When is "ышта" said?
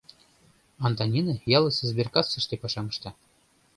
2.91-3.11